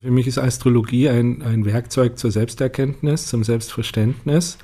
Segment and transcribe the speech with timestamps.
[0.00, 4.56] Für mich ist Astrologie ein, ein Werkzeug zur Selbsterkenntnis, zum Selbstverständnis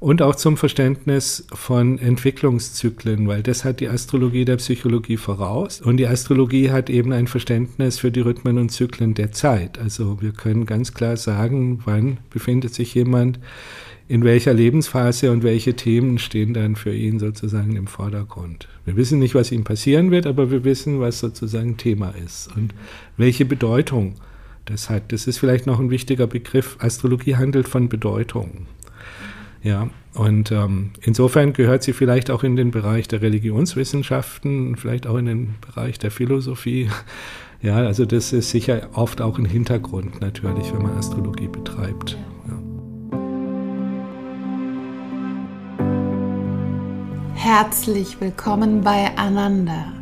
[0.00, 5.80] und auch zum Verständnis von Entwicklungszyklen, weil das hat die Astrologie der Psychologie voraus.
[5.80, 9.78] Und die Astrologie hat eben ein Verständnis für die Rhythmen und Zyklen der Zeit.
[9.78, 13.38] Also wir können ganz klar sagen, wann befindet sich jemand
[14.08, 18.66] in welcher Lebensphase und welche Themen stehen dann für ihn sozusagen im Vordergrund.
[18.84, 22.74] Wir wissen nicht, was ihm passieren wird, aber wir wissen, was sozusagen Thema ist und
[23.16, 24.16] welche Bedeutung
[24.64, 25.12] das hat.
[25.12, 26.76] Das ist vielleicht noch ein wichtiger Begriff.
[26.80, 28.66] Astrologie handelt von Bedeutung.
[29.62, 35.16] Ja, und ähm, insofern gehört sie vielleicht auch in den Bereich der Religionswissenschaften, vielleicht auch
[35.16, 36.90] in den Bereich der Philosophie.
[37.62, 42.18] Ja, also das ist sicher oft auch ein Hintergrund natürlich, wenn man Astrologie betreibt.
[42.46, 42.58] Ja.
[47.34, 49.94] Herzlich willkommen bei Ananda.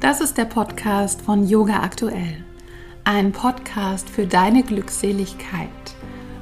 [0.00, 2.42] Das ist der Podcast von Yoga Aktuell.
[3.12, 5.68] Ein Podcast für deine Glückseligkeit,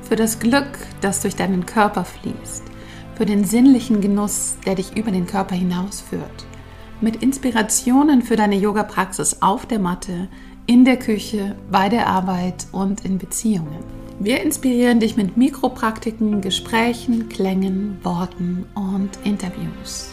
[0.03, 0.69] für das Glück,
[1.01, 2.63] das durch deinen Körper fließt,
[3.15, 6.45] für den sinnlichen Genuss, der dich über den Körper hinausführt,
[7.01, 10.29] mit Inspirationen für deine Yoga-Praxis auf der Matte,
[10.67, 13.83] in der Küche, bei der Arbeit und in Beziehungen.
[14.21, 20.11] Wir inspirieren dich mit Mikropraktiken, Gesprächen, Klängen, Worten und Interviews.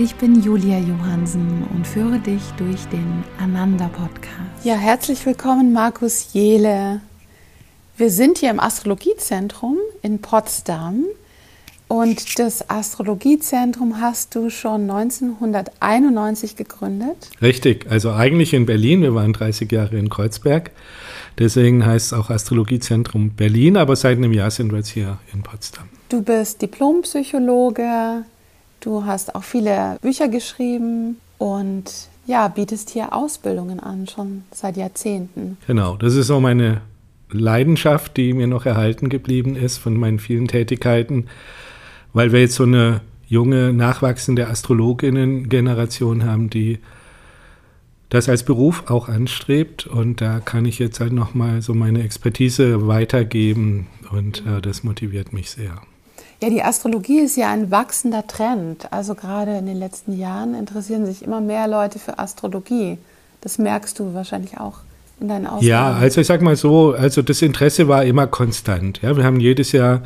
[0.00, 4.62] Ich bin Julia Johansen und führe dich durch den Ananda Podcast.
[4.64, 7.00] Ja, herzlich willkommen, Markus Jele.
[7.96, 11.02] Wir sind hier im Astrologiezentrum in Potsdam
[11.88, 17.30] und das Astrologiezentrum hast du schon 1991 gegründet.
[17.42, 19.02] Richtig, also eigentlich in Berlin.
[19.02, 20.70] Wir waren 30 Jahre in Kreuzberg.
[21.40, 25.42] Deswegen heißt es auch Astrologiezentrum Berlin, aber seit einem Jahr sind wir jetzt hier in
[25.42, 25.88] Potsdam.
[26.08, 28.22] Du bist Diplompsychologe,
[28.80, 35.56] Du hast auch viele Bücher geschrieben und ja, bietest hier Ausbildungen an, schon seit Jahrzehnten.
[35.66, 36.82] Genau, das ist so meine
[37.30, 41.26] Leidenschaft, die mir noch erhalten geblieben ist von meinen vielen Tätigkeiten,
[42.12, 46.78] weil wir jetzt so eine junge, nachwachsende Astrologinnen-Generation haben, die
[48.08, 52.86] das als Beruf auch anstrebt und da kann ich jetzt halt nochmal so meine Expertise
[52.86, 55.82] weitergeben und äh, das motiviert mich sehr.
[56.40, 58.92] Ja, die Astrologie ist ja ein wachsender Trend.
[58.92, 62.98] Also gerade in den letzten Jahren interessieren sich immer mehr Leute für Astrologie.
[63.40, 64.78] Das merkst du wahrscheinlich auch
[65.20, 65.68] in deinen Ausbildungen.
[65.68, 69.02] Ja, also ich sag mal so, also das Interesse war immer konstant.
[69.02, 70.02] Ja, wir haben jedes Jahr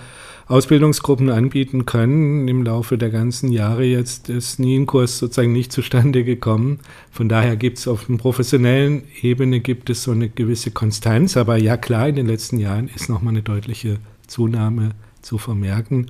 [0.49, 2.49] Ausbildungsgruppen anbieten können.
[2.49, 6.81] Im Laufe der ganzen Jahre jetzt ist nie ein Kurs sozusagen nicht zustande gekommen.
[7.11, 11.37] Von daher gibt es auf einer professionellen Ebene gibt es so eine gewisse Konstanz.
[11.37, 14.93] Aber ja klar, in den letzten Jahren ist nochmal eine deutliche Zunahme
[15.23, 16.07] zu vermerken.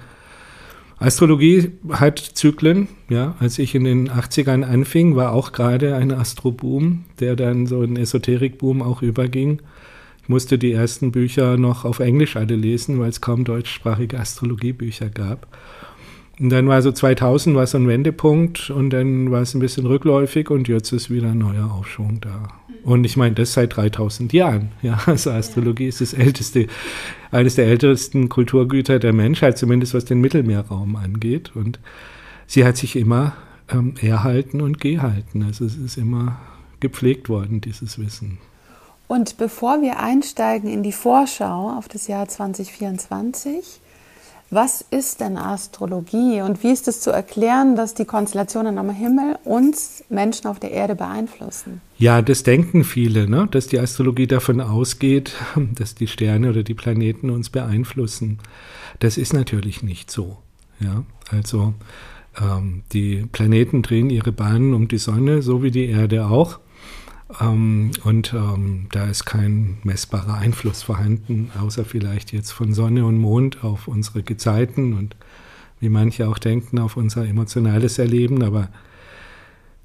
[0.99, 2.89] Astrologie hat Zyklen.
[3.09, 7.83] Ja, als ich in den 80ern anfing, war auch gerade ein Astroboom, der dann so
[7.83, 9.61] in Esoterikboom auch überging.
[10.23, 15.09] Ich musste die ersten Bücher noch auf Englisch alle lesen, weil es kaum deutschsprachige Astrologiebücher
[15.09, 15.49] gab.
[16.41, 19.87] Und dann war so 2000 war so ein Wendepunkt und dann war es ein bisschen
[19.87, 22.48] rückläufig und jetzt ist wieder ein neuer Aufschwung da.
[22.84, 24.70] Und ich meine, das seit 3000 Jahren.
[24.82, 26.66] Ja, also Astrologie ist das älteste,
[27.31, 31.53] eines der ältesten Kulturgüter der Menschheit, zumindest was den Mittelmeerraum angeht.
[31.54, 31.78] Und
[32.47, 33.34] sie hat sich immer
[33.70, 35.44] ähm, erhalten und gehalten.
[35.44, 36.41] Also es ist immer
[36.81, 38.38] gepflegt worden, dieses Wissen.
[39.06, 43.81] Und bevor wir einsteigen in die Vorschau auf das Jahr 2024,
[44.53, 49.39] was ist denn Astrologie und wie ist es zu erklären, dass die Konstellationen am Himmel
[49.45, 51.81] uns Menschen auf der Erde beeinflussen?
[51.97, 53.49] Ja, das denken viele, ne?
[53.51, 55.33] dass die Astrologie davon ausgeht,
[55.75, 58.39] dass die Sterne oder die Planeten uns beeinflussen.
[58.99, 60.37] Das ist natürlich nicht so.
[60.81, 61.05] Ja?
[61.31, 61.73] Also
[62.41, 66.59] ähm, die Planeten drehen ihre Bahnen um die Sonne, so wie die Erde auch.
[67.41, 73.19] Ähm, und ähm, da ist kein messbarer Einfluss vorhanden, außer vielleicht jetzt von Sonne und
[73.19, 75.16] Mond auf unsere Gezeiten und
[75.81, 78.43] wie manche auch denken, auf unser emotionales Erleben.
[78.43, 78.69] Aber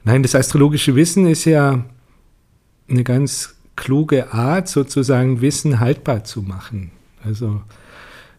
[0.04, 1.86] nein, das astrologische Wissen ist ja
[2.90, 6.92] eine ganz kluge Art, sozusagen Wissen haltbar zu machen.
[7.24, 7.62] Also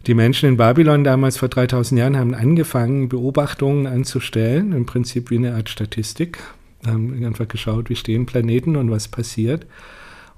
[0.06, 5.36] die Menschen in Babylon damals vor 3000 Jahren haben angefangen, Beobachtungen anzustellen, im Prinzip wie
[5.36, 6.38] eine Art Statistik
[6.86, 9.66] haben einfach geschaut, wie stehen Planeten und was passiert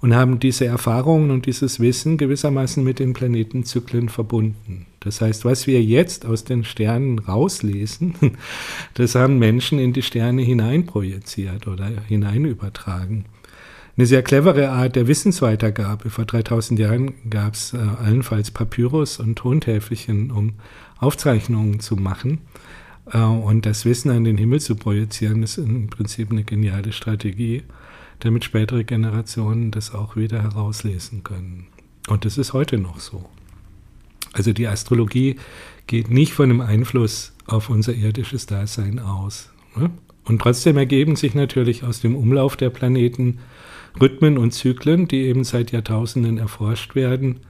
[0.00, 4.86] und haben diese Erfahrungen und dieses Wissen gewissermaßen mit den Planetenzyklen verbunden.
[5.00, 8.14] Das heißt, was wir jetzt aus den Sternen rauslesen,
[8.94, 13.26] das haben Menschen in die Sterne hineinprojiziert oder hineinübertragen.
[13.96, 16.08] Eine sehr clevere Art der Wissensweitergabe.
[16.08, 20.54] Vor 3000 Jahren gab es äh, allenfalls Papyrus und Tontäfelchen, um
[20.98, 22.38] Aufzeichnungen zu machen.
[23.12, 27.62] Äh, und das Wissen an den Himmel zu projizieren, ist im Prinzip eine geniale Strategie,
[28.20, 31.66] damit spätere Generationen das auch wieder herauslesen können.
[32.08, 33.24] Und das ist heute noch so.
[34.32, 35.36] Also die Astrologie
[35.86, 39.50] geht nicht von einem Einfluss auf unser irdisches Dasein aus.
[39.76, 39.90] Ne?
[40.24, 43.38] Und trotzdem ergeben sich natürlich aus dem Umlauf der Planeten
[44.00, 47.40] Rhythmen und Zyklen, die eben seit Jahrtausenden erforscht werden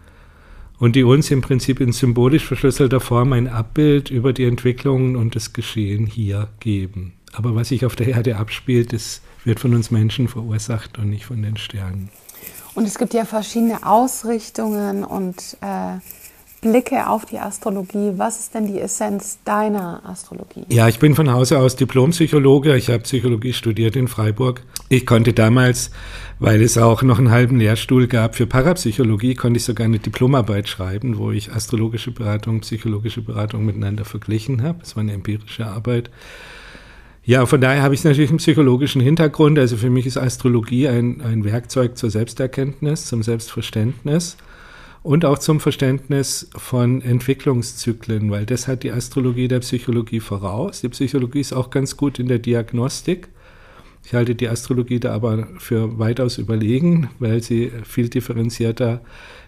[0.80, 5.36] und die uns im Prinzip in symbolisch verschlüsselter Form ein Abbild über die Entwicklungen und
[5.36, 7.12] das Geschehen hier geben.
[7.32, 11.26] Aber was sich auf der Erde abspielt, das wird von uns Menschen verursacht und nicht
[11.26, 12.08] von den Sternen.
[12.74, 15.98] Und es gibt ja verschiedene Ausrichtungen und äh,
[16.60, 18.12] Blicke auf die Astrologie.
[18.16, 20.64] Was ist denn die Essenz deiner Astrologie?
[20.68, 22.76] Ja, ich bin von Hause aus Diplompsychologe.
[22.76, 24.62] Ich habe Psychologie studiert in Freiburg.
[24.90, 25.90] Ich konnte damals,
[26.38, 30.68] weil es auch noch einen halben Lehrstuhl gab für Parapsychologie, konnte ich sogar eine Diplomarbeit
[30.68, 34.80] schreiben, wo ich astrologische Beratung, psychologische Beratung miteinander verglichen habe.
[34.82, 36.10] Es war eine empirische Arbeit.
[37.24, 39.58] Ja, von daher habe ich natürlich einen psychologischen Hintergrund.
[39.58, 44.36] Also für mich ist Astrologie ein, ein Werkzeug zur Selbsterkenntnis, zum Selbstverständnis
[45.02, 50.82] und auch zum Verständnis von Entwicklungszyklen, weil das hat die Astrologie der Psychologie voraus.
[50.82, 53.28] Die Psychologie ist auch ganz gut in der Diagnostik.
[54.04, 59.00] Ich halte die Astrologie da aber für weitaus überlegen, weil sie viel differenzierter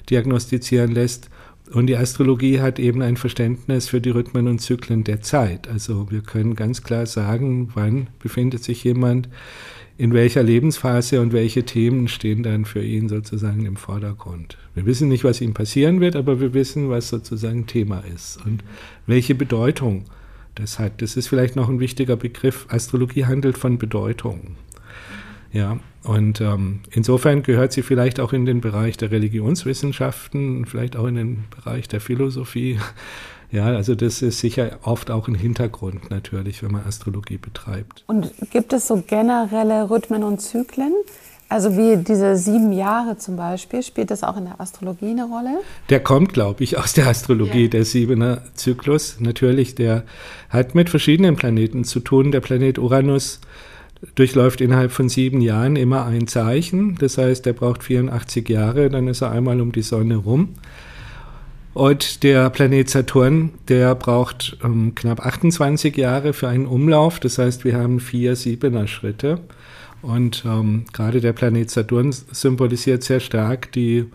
[0.09, 1.31] diagnostizieren lässt.
[1.73, 5.69] Und die Astrologie hat eben ein Verständnis für die Rhythmen und Zyklen der Zeit.
[5.69, 9.29] Also wir können ganz klar sagen, wann befindet sich jemand
[9.99, 14.57] in welcher Lebensphase und welche Themen stehen dann für ihn sozusagen im Vordergrund.
[14.75, 18.65] Wir wissen nicht, was ihm passieren wird, aber wir wissen, was sozusagen Thema ist und
[19.07, 20.05] welche Bedeutung
[20.55, 21.03] das hat.
[21.03, 22.67] Das ist vielleicht noch ein wichtiger Begriff.
[22.69, 24.57] Astrologie handelt von Bedeutung.
[25.53, 31.07] Ja, und ähm, insofern gehört sie vielleicht auch in den Bereich der Religionswissenschaften, vielleicht auch
[31.07, 32.79] in den Bereich der Philosophie.
[33.55, 38.03] Ja, also das ist sicher oft auch ein Hintergrund natürlich, wenn man Astrologie betreibt.
[38.07, 40.95] Und gibt es so generelle Rhythmen und Zyklen?
[41.51, 45.61] Also wie diese sieben Jahre zum Beispiel, spielt das auch in der Astrologie eine Rolle?
[45.91, 47.69] Der kommt, glaube ich, aus der Astrologie, ja.
[47.69, 49.17] der siebener Zyklus.
[49.21, 50.05] Natürlich, der
[50.49, 52.33] hat mit verschiedenen Planeten zu tun.
[52.33, 53.39] Der Planet Uranus
[54.15, 56.97] durchläuft innerhalb von sieben Jahren immer ein Zeichen.
[56.97, 60.51] Das heißt, er braucht 84 Jahre, dann ist er einmal um die Sonne rum.
[61.75, 67.19] Und der Planet Saturn, der braucht ähm, knapp 28 Jahre für einen Umlauf.
[67.19, 69.41] Das heißt, wir haben vier Siebener Schritte.
[70.03, 74.07] Und ähm, gerade der Planet Saturn symbolisiert sehr stark die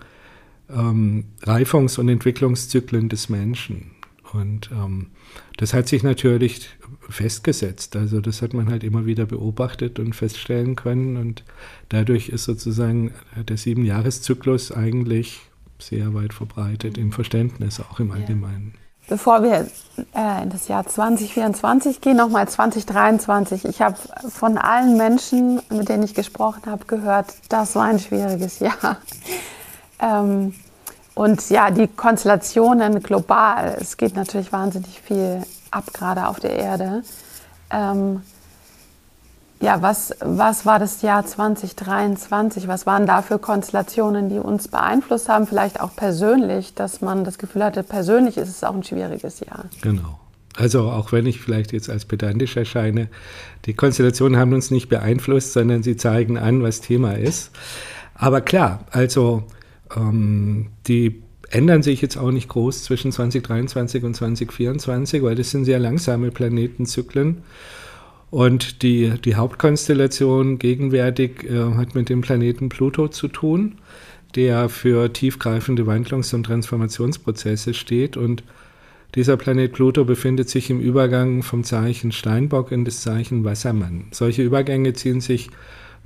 [0.69, 3.91] ähm, Reifungs- und Entwicklungszyklen des Menschen.
[4.33, 5.07] Und ähm,
[5.55, 6.69] das hat sich natürlich
[7.09, 7.95] festgesetzt.
[7.95, 11.17] Also das hat man halt immer wieder beobachtet und feststellen können.
[11.17, 11.43] Und
[11.89, 15.41] dadurch ist sozusagen der Siebenjahreszyklus eigentlich
[15.79, 18.73] sehr weit verbreitet im Verständnis, auch im Allgemeinen.
[19.09, 19.67] Bevor wir
[20.13, 23.63] äh, in das Jahr 2024 gehen, nochmal 2023.
[23.63, 23.95] Ich habe
[24.29, 28.97] von allen Menschen, mit denen ich gesprochen habe, gehört, das war ein schwieriges Jahr.
[29.99, 30.53] Ähm,
[31.15, 35.41] und ja, die Konstellationen global, es geht natürlich wahnsinnig viel
[35.77, 37.03] ab, gerade auf der Erde.
[37.71, 38.21] Ähm,
[39.59, 42.67] ja, was, was war das Jahr 2023?
[42.67, 47.37] Was waren da für Konstellationen, die uns beeinflusst haben, vielleicht auch persönlich, dass man das
[47.37, 49.65] Gefühl hatte, persönlich ist es auch ein schwieriges Jahr?
[49.81, 50.19] Genau.
[50.55, 53.09] Also auch wenn ich vielleicht jetzt als pedantisch erscheine,
[53.65, 57.51] die Konstellationen haben uns nicht beeinflusst, sondern sie zeigen an, was Thema ist.
[58.15, 59.43] Aber klar, also
[59.95, 65.65] ähm, die ändern sich jetzt auch nicht groß zwischen 2023 und 2024, weil das sind
[65.65, 67.43] sehr langsame Planetenzyklen.
[68.29, 73.75] Und die, die Hauptkonstellation gegenwärtig äh, hat mit dem Planeten Pluto zu tun,
[74.35, 78.17] der für tiefgreifende Wandlungs- und Transformationsprozesse steht.
[78.17, 78.43] Und
[79.15, 84.07] dieser Planet Pluto befindet sich im Übergang vom Zeichen Steinbock in das Zeichen Wassermann.
[84.11, 85.49] Solche Übergänge ziehen sich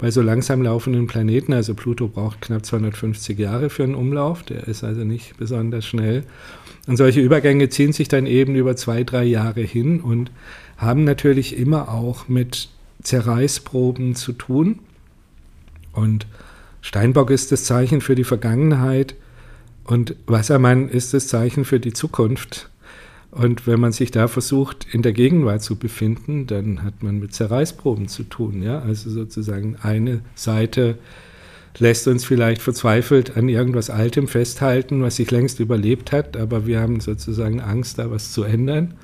[0.01, 4.67] bei so langsam laufenden Planeten, also Pluto braucht knapp 250 Jahre für einen Umlauf, der
[4.67, 6.24] ist also nicht besonders schnell.
[6.88, 10.31] Und solche Übergänge ziehen sich dann eben über zwei, drei Jahre hin und
[10.75, 12.70] haben natürlich immer auch mit
[13.03, 14.79] Zerreißproben zu tun.
[15.93, 16.25] Und
[16.81, 19.13] Steinbock ist das Zeichen für die Vergangenheit
[19.84, 22.70] und Wassermann ist das Zeichen für die Zukunft.
[23.31, 27.33] Und wenn man sich da versucht, in der Gegenwart zu befinden, dann hat man mit
[27.33, 28.61] Zerreißproben zu tun.
[28.61, 28.79] Ja?
[28.79, 30.97] Also sozusagen eine Seite
[31.77, 36.81] lässt uns vielleicht verzweifelt an irgendwas Altem festhalten, was sich längst überlebt hat, aber wir
[36.81, 38.95] haben sozusagen Angst, da was zu ändern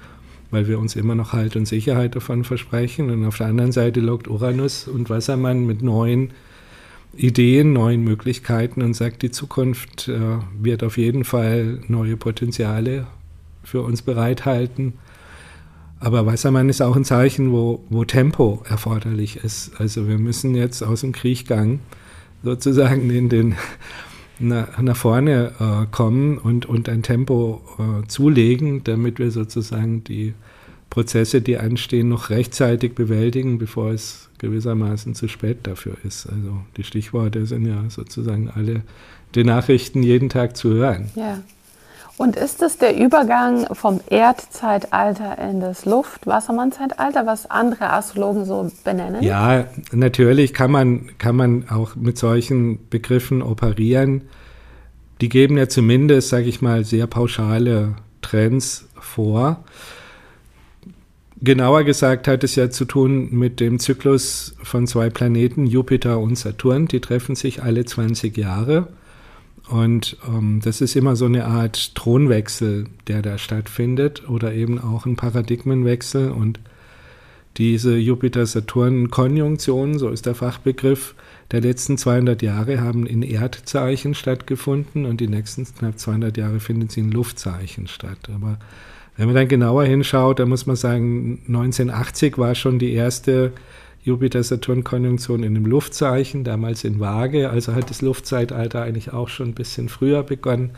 [0.51, 3.09] weil wir uns immer noch Halt und Sicherheit davon versprechen.
[3.09, 6.31] Und auf der anderen Seite lockt Uranus und Wassermann mit neuen
[7.15, 10.19] Ideen, neuen Möglichkeiten und sagt, die Zukunft äh,
[10.59, 13.07] wird auf jeden Fall neue Potenziale
[13.67, 14.93] für uns bereithalten.
[15.99, 19.71] Aber Wassermann ist auch ein Zeichen, wo, wo Tempo erforderlich ist.
[19.77, 21.79] Also wir müssen jetzt aus dem Kriechgang
[22.43, 23.55] sozusagen in den
[24.39, 30.33] nach, nach vorne äh, kommen und, und ein Tempo äh, zulegen, damit wir sozusagen die
[30.89, 36.27] Prozesse, die anstehen, noch rechtzeitig bewältigen, bevor es gewissermaßen zu spät dafür ist.
[36.27, 38.83] Also die Stichworte sind ja sozusagen alle
[39.35, 41.09] den Nachrichten jeden Tag zu hören.
[41.15, 41.41] Ja.
[42.17, 49.21] Und ist es der Übergang vom Erdzeitalter in das Luft-Wassermann-Zeitalter, was andere Astrologen so benennen?
[49.21, 54.23] Ja, natürlich kann man, kann man auch mit solchen Begriffen operieren.
[55.21, 59.63] Die geben ja zumindest, sage ich mal, sehr pauschale Trends vor.
[61.39, 66.35] Genauer gesagt hat es ja zu tun mit dem Zyklus von zwei Planeten, Jupiter und
[66.35, 66.87] Saturn.
[66.87, 68.87] Die treffen sich alle 20 Jahre.
[69.69, 75.05] Und ähm, das ist immer so eine Art Thronwechsel, der da stattfindet oder eben auch
[75.05, 76.31] ein Paradigmenwechsel.
[76.31, 76.59] Und
[77.57, 81.15] diese Jupiter-Saturn-Konjunktion, so ist der Fachbegriff,
[81.51, 86.89] der letzten 200 Jahre haben in Erdzeichen stattgefunden und die nächsten knapp 200 Jahre finden
[86.89, 88.29] sie in Luftzeichen statt.
[88.33, 88.59] Aber
[89.15, 93.53] wenn man dann genauer hinschaut, dann muss man sagen, 1980 war schon die erste
[94.07, 97.49] Jupiter-Saturn-Konjunktion in einem Luftzeichen, damals in Waage.
[97.49, 100.71] Also hat das Luftzeitalter eigentlich auch schon ein bisschen früher begonnen.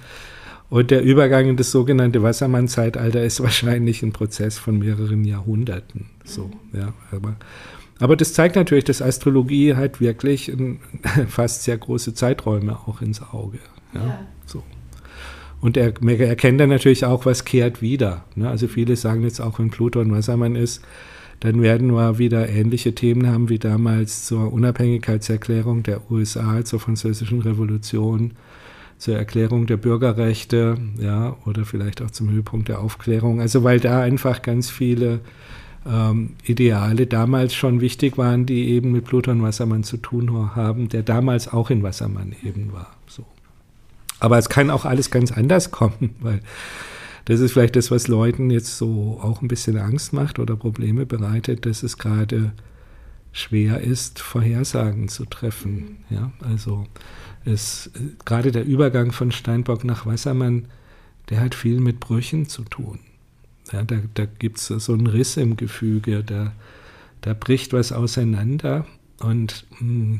[0.69, 6.07] Und der Übergang in das sogenannte Wassermann-Zeitalter ist wahrscheinlich ein Prozess von mehreren Jahrhunderten.
[6.25, 7.35] So, ja, aber,
[7.99, 10.79] aber das zeigt natürlich, dass Astrologie halt wirklich ein,
[11.27, 13.59] fast sehr große Zeiträume auch ins Auge.
[13.93, 14.19] Ja, ja.
[14.45, 14.63] So.
[15.61, 18.23] Und er, er erkennt dann natürlich auch, was kehrt wieder.
[18.35, 18.49] Ne?
[18.49, 20.81] Also viele sagen jetzt auch, wenn Pluto ein Wassermann ist,
[21.39, 27.41] dann werden wir wieder ähnliche Themen haben wie damals zur Unabhängigkeitserklärung der USA, zur Französischen
[27.41, 28.31] Revolution,
[28.97, 33.39] zur Erklärung der Bürgerrechte, ja, oder vielleicht auch zum Höhepunkt der Aufklärung.
[33.39, 35.21] Also weil da einfach ganz viele
[35.89, 41.03] ähm, Ideale damals schon wichtig waren, die eben mit Pluton Wassermann zu tun haben, der
[41.03, 42.87] damals auch in Wassermann eben war.
[43.07, 43.25] So.
[44.19, 46.41] Aber es kann auch alles ganz anders kommen, weil
[47.29, 51.05] das ist vielleicht das, was Leuten jetzt so auch ein bisschen Angst macht oder Probleme
[51.05, 52.53] bereitet, dass es gerade
[53.31, 55.97] schwer ist, Vorhersagen zu treffen.
[56.09, 56.87] Ja, also
[57.45, 57.91] es,
[58.25, 60.69] gerade der Übergang von Steinbock nach Wassermann,
[61.29, 62.97] der hat viel mit Brüchen zu tun.
[63.71, 66.53] Ja, da da gibt es so einen Riss im Gefüge, da,
[67.21, 68.87] da bricht was auseinander
[69.19, 70.19] und mh, hm,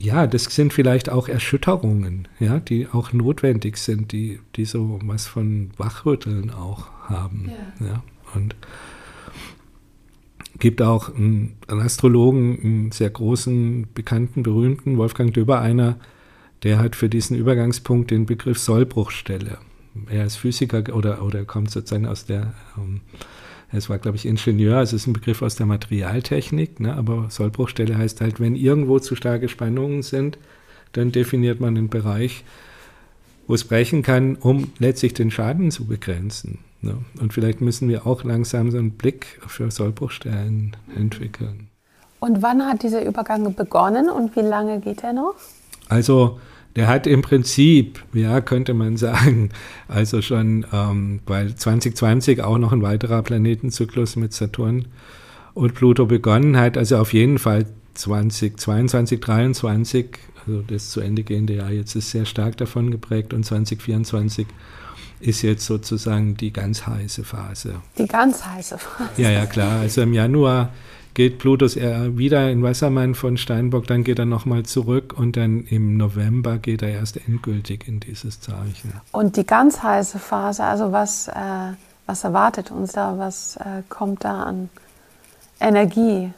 [0.00, 5.26] ja, das sind vielleicht auch Erschütterungen, ja, die auch notwendig sind, die, die so was
[5.26, 7.50] von Wachrütteln auch haben.
[7.80, 7.86] Ja.
[7.86, 8.02] ja.
[8.34, 8.56] Und
[10.58, 15.98] gibt auch einen, einen, Astrologen, einen sehr großen, bekannten, berühmten, Wolfgang Döber, einer,
[16.62, 19.58] der hat für diesen Übergangspunkt den Begriff Sollbruchstelle.
[20.08, 23.02] Er ist Physiker oder, oder kommt sozusagen aus der ähm,
[23.72, 26.94] es war, glaube ich, Ingenieur, also es ist ein Begriff aus der Materialtechnik, ne?
[26.96, 30.38] aber Sollbruchstelle heißt halt, wenn irgendwo zu starke Spannungen sind,
[30.92, 32.44] dann definiert man einen Bereich,
[33.46, 36.58] wo es brechen kann, um letztlich den Schaden zu begrenzen.
[36.82, 36.96] Ne?
[37.20, 41.68] Und vielleicht müssen wir auch langsam so einen Blick für Sollbruchstellen entwickeln.
[42.18, 45.34] Und wann hat dieser Übergang begonnen und wie lange geht er noch?
[45.88, 46.38] Also
[46.76, 49.50] der hat im Prinzip, ja, könnte man sagen,
[49.88, 54.86] also schon, ähm, weil 2020 auch noch ein weiterer Planetenzyklus mit Saturn
[55.54, 60.06] und Pluto begonnen hat, also auf jeden Fall 2022, 2023,
[60.46, 64.46] also das zu Ende gehende Jahr jetzt ist sehr stark davon geprägt und 2024
[65.20, 67.74] ist jetzt sozusagen die ganz heiße Phase.
[67.98, 69.10] Die ganz heiße Phase.
[69.18, 69.80] Ja, ja, klar.
[69.80, 70.72] Also im Januar
[71.14, 75.64] geht Plutus eher wieder in Wassermann von Steinbock, dann geht er nochmal zurück und dann
[75.64, 78.92] im November geht er erst endgültig in dieses Zeichen.
[79.12, 81.72] Und die ganz heiße Phase, also was, äh,
[82.06, 84.68] was erwartet uns da, was äh, kommt da an
[85.60, 86.30] Energie?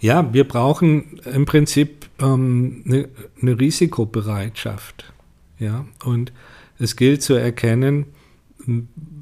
[0.00, 3.08] Ja, wir brauchen im Prinzip ähm, eine,
[3.40, 5.12] eine Risikobereitschaft.
[5.58, 6.32] Ja, und
[6.78, 8.06] es gilt zu erkennen,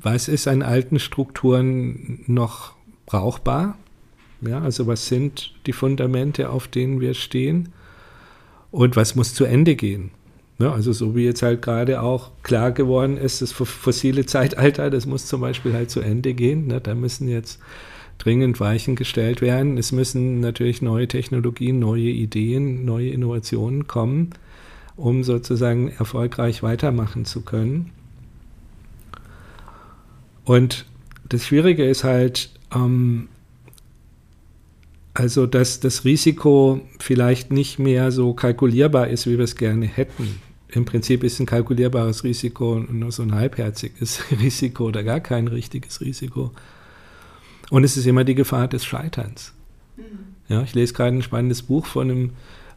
[0.01, 2.75] was ist an alten Strukturen noch
[3.07, 3.79] brauchbar
[4.49, 7.71] ja, also was sind die Fundamente, auf denen wir stehen
[8.71, 10.11] und was muss zu Ende gehen?
[10.59, 15.05] Ja, also so wie jetzt halt gerade auch klar geworden ist, das fossile Zeitalter, das
[15.05, 16.67] muss zum Beispiel halt zu Ende gehen.
[16.67, 16.81] Ne?
[16.81, 17.61] Da müssen jetzt
[18.17, 19.77] dringend Weichen gestellt werden.
[19.77, 24.31] Es müssen natürlich neue Technologien, neue Ideen, neue Innovationen kommen,
[24.97, 27.91] um sozusagen erfolgreich weitermachen zu können.
[30.47, 30.87] Und
[31.29, 33.29] das Schwierige ist halt, ähm,
[35.19, 40.41] also, dass das Risiko vielleicht nicht mehr so kalkulierbar ist, wie wir es gerne hätten.
[40.69, 46.03] Im Prinzip ist ein kalkulierbares Risiko nur so ein halbherziges Risiko oder gar kein richtiges
[46.03, 46.53] Risiko.
[47.71, 49.55] Und es ist immer die Gefahr des Scheiterns.
[49.97, 50.03] Mhm.
[50.49, 52.31] Ja, ich lese gerade ein spannendes Buch von einem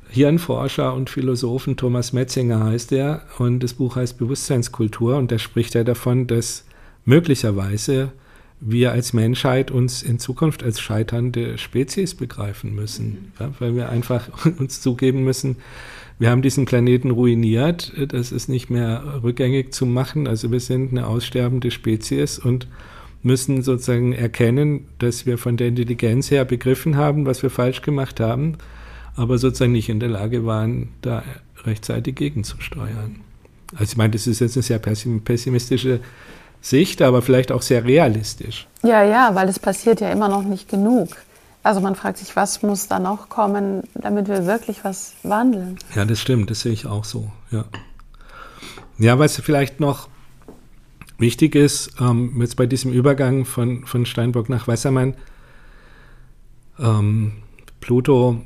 [0.10, 5.75] Hirnforscher und Philosophen, Thomas Metzinger heißt er, und das Buch heißt Bewusstseinskultur, und da spricht
[5.75, 6.63] er davon, dass
[7.03, 8.13] möglicherweise
[8.61, 14.45] wir als Menschheit uns in Zukunft als scheiternde Spezies begreifen müssen, ja, weil wir einfach
[14.59, 15.57] uns zugeben müssen,
[16.19, 20.91] wir haben diesen Planeten ruiniert, das ist nicht mehr rückgängig zu machen, also wir sind
[20.91, 22.67] eine aussterbende Spezies und
[23.23, 28.19] müssen sozusagen erkennen, dass wir von der Intelligenz her begriffen haben, was wir falsch gemacht
[28.19, 28.57] haben,
[29.15, 31.23] aber sozusagen nicht in der Lage waren, da
[31.63, 33.21] rechtzeitig gegenzusteuern.
[33.75, 36.01] Also ich meine, das ist jetzt eine sehr pessimistische
[36.61, 38.67] Sicht, aber vielleicht auch sehr realistisch.
[38.83, 41.09] Ja, ja, weil es passiert ja immer noch nicht genug.
[41.63, 45.77] Also man fragt sich, was muss da noch kommen, damit wir wirklich was wandeln?
[45.95, 47.65] Ja, das stimmt, das sehe ich auch so, ja.
[48.97, 50.09] Ja, was vielleicht noch
[51.17, 55.15] wichtig ist, ähm, jetzt bei diesem Übergang von, von Steinbock nach Wassermann,
[56.79, 57.33] ähm,
[57.81, 58.41] Pluto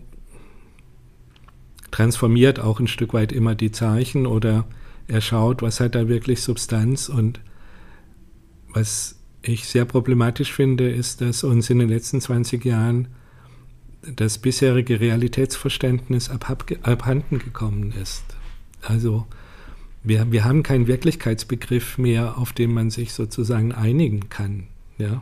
[1.92, 4.66] transformiert auch ein Stück weit immer die Zeichen oder
[5.08, 7.40] er schaut, was hat da wirklich Substanz und
[8.74, 13.08] was ich sehr problematisch finde, ist, dass uns in den letzten 20 Jahren
[14.16, 18.24] das bisherige Realitätsverständnis abhanden gekommen ist.
[18.82, 19.26] Also
[20.04, 24.68] wir, wir haben keinen Wirklichkeitsbegriff mehr, auf den man sich sozusagen einigen kann.
[24.98, 25.22] Ja?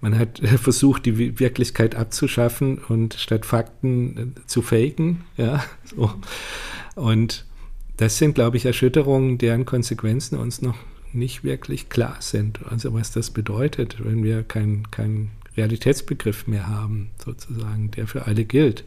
[0.00, 5.24] Man hat versucht, die Wirklichkeit abzuschaffen und statt Fakten äh, zu faken.
[5.36, 5.64] Ja?
[5.84, 6.12] So.
[6.94, 7.44] Und
[7.96, 10.76] das sind, glaube ich, Erschütterungen, deren Konsequenzen uns noch
[11.14, 12.60] nicht wirklich klar sind.
[12.68, 18.44] Also was das bedeutet, wenn wir keinen kein Realitätsbegriff mehr haben, sozusagen, der für alle
[18.44, 18.84] gilt.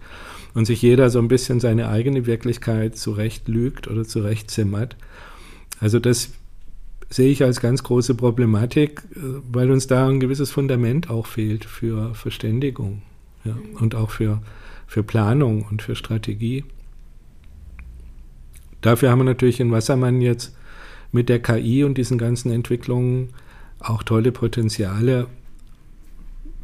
[0.54, 4.98] Und sich jeder so ein bisschen seine eigene Wirklichkeit zurecht lügt oder zurecht zimmert.
[5.80, 6.32] Also das
[7.10, 12.14] sehe ich als ganz große Problematik, weil uns da ein gewisses Fundament auch fehlt für
[12.16, 13.02] Verständigung
[13.46, 14.42] ja, und auch für,
[14.88, 16.66] für Planung und für Strategie.
[18.82, 20.56] Dafür haben wir natürlich in Wassermann jetzt
[21.18, 23.30] mit der KI und diesen ganzen Entwicklungen
[23.80, 25.26] auch tolle Potenziale,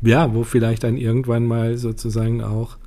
[0.03, 2.77] ja, wo vielleicht dann irgendwann mal sozusagen auch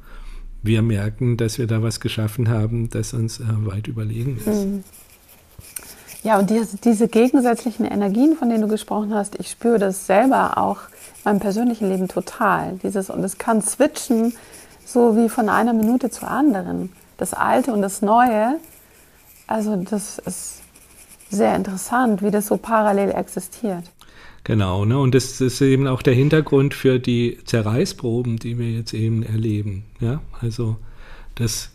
[0.63, 4.47] wir merken, dass wir da was geschaffen haben, das uns äh, weit überlegen ist.
[4.47, 4.85] Mhm.
[6.23, 10.59] Ja, und diese, diese gegensätzlichen Energien, von denen du gesprochen hast, ich spüre das selber
[10.59, 12.79] auch in meinem persönlichen Leben total.
[12.85, 14.35] Dieses, und es kann switchen,
[14.85, 16.93] so wie von einer Minute zur anderen.
[17.17, 18.59] Das Alte und das Neue.
[19.49, 20.63] Also, das ist
[21.31, 23.85] sehr interessant, wie das so parallel existiert.
[24.45, 24.97] Genau, ne?
[24.99, 29.85] und das ist eben auch der Hintergrund für die Zerreißproben, die wir jetzt eben erleben.
[29.99, 30.21] Ja?
[30.41, 30.77] Also
[31.35, 31.71] das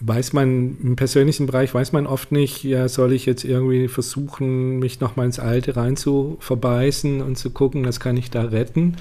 [0.00, 4.78] weiß man im persönlichen Bereich, weiß man oft nicht, ja, soll ich jetzt irgendwie versuchen,
[4.78, 8.96] mich nochmal ins Alte rein zu verbeißen und zu gucken, was kann ich da retten?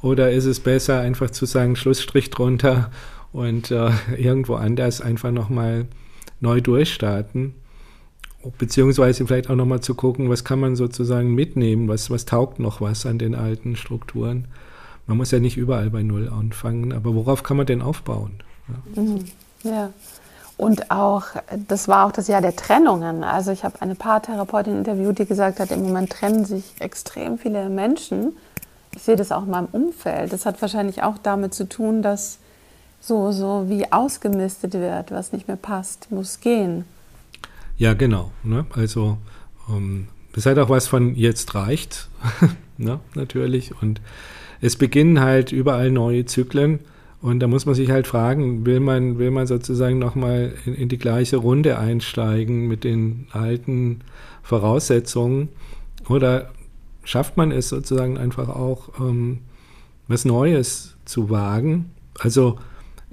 [0.00, 2.90] Oder ist es besser, einfach zu sagen, Schlussstrich drunter
[3.32, 5.86] und äh, irgendwo anders einfach nochmal
[6.40, 7.54] neu durchstarten?
[8.58, 12.80] Beziehungsweise vielleicht auch nochmal zu gucken, was kann man sozusagen mitnehmen, was, was taugt noch
[12.80, 14.46] was an den alten Strukturen.
[15.06, 18.32] Man muss ja nicht überall bei Null anfangen, aber worauf kann man denn aufbauen?
[18.68, 19.02] Ja.
[19.02, 19.24] Mhm.
[19.62, 19.90] ja.
[20.56, 21.24] Und auch,
[21.68, 23.24] das war auch das Jahr der Trennungen.
[23.24, 27.68] Also ich habe eine Paartherapeutin interviewt, die gesagt hat, im Moment trennen sich extrem viele
[27.68, 28.36] Menschen.
[28.94, 30.32] Ich sehe das auch in meinem Umfeld.
[30.32, 32.38] Das hat wahrscheinlich auch damit zu tun, dass
[33.00, 36.84] so, so wie ausgemistet wird, was nicht mehr passt, muss gehen.
[37.76, 38.32] Ja, genau.
[38.42, 38.66] Ne?
[38.70, 39.18] Also
[39.68, 42.08] ähm, das hat auch was von jetzt reicht,
[42.78, 43.00] ne?
[43.14, 43.72] natürlich.
[43.80, 44.00] Und
[44.60, 46.80] es beginnen halt überall neue Zyklen.
[47.20, 50.88] Und da muss man sich halt fragen, will man, will man sozusagen nochmal in, in
[50.88, 54.00] die gleiche Runde einsteigen mit den alten
[54.42, 55.48] Voraussetzungen
[56.08, 56.50] oder
[57.02, 59.38] schafft man es sozusagen einfach auch, ähm,
[60.06, 61.90] was Neues zu wagen?
[62.18, 62.58] Also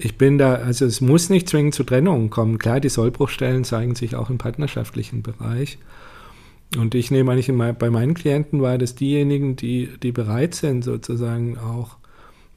[0.03, 2.57] ich bin da, also es muss nicht zwingend zu Trennungen kommen.
[2.57, 5.77] Klar, die Sollbruchstellen zeigen sich auch im partnerschaftlichen Bereich.
[6.77, 11.57] Und ich nehme eigentlich bei meinen Klienten wahr, dass diejenigen, die, die bereit sind, sozusagen
[11.57, 11.97] auch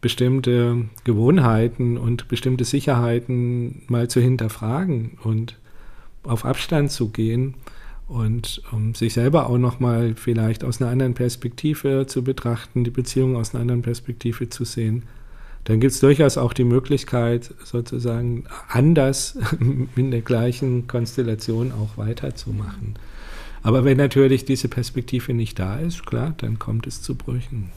[0.00, 5.59] bestimmte Gewohnheiten und bestimmte Sicherheiten mal zu hinterfragen und
[6.22, 7.54] auf Abstand zu gehen
[8.07, 13.37] und um sich selber auch nochmal vielleicht aus einer anderen Perspektive zu betrachten, die Beziehung
[13.37, 15.04] aus einer anderen Perspektive zu sehen,
[15.64, 19.38] dann gibt es durchaus auch die Möglichkeit, sozusagen anders
[19.96, 22.96] in der gleichen Konstellation auch weiterzumachen.
[23.62, 27.70] Aber wenn natürlich diese Perspektive nicht da ist, klar, dann kommt es zu Brüchen.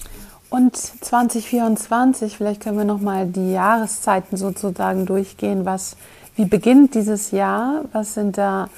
[0.50, 5.65] Und 2024, vielleicht können wir noch mal die Jahreszeiten sozusagen durchgehen.
[5.65, 5.95] Was,
[6.36, 7.86] wie beginnt dieses Jahr?
[7.93, 8.69] Was sind da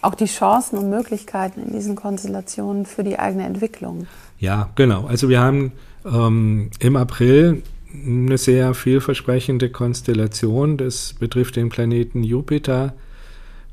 [0.00, 4.06] auch die Chancen und Möglichkeiten in diesen Konstellationen für die eigene Entwicklung?
[4.38, 5.06] Ja, genau.
[5.06, 5.72] Also wir haben
[6.04, 10.76] ähm, im April eine sehr vielversprechende Konstellation.
[10.76, 12.94] Das betrifft den Planeten Jupiter,